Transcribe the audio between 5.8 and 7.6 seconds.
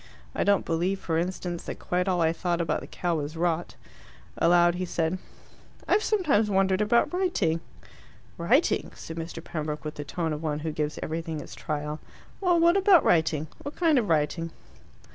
"I've sometimes wondered about writing."